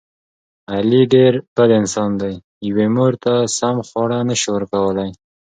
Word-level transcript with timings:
علي 0.75 1.01
ډېر..... 1.13 1.33
انسان 1.79 2.11
دی. 2.21 2.33
یوې 2.67 2.87
مور 2.95 3.13
ته 3.23 3.33
سمه 3.57 3.83
خواړه 3.89 4.17
نشي 4.29 4.49
ورکولی. 4.53 5.09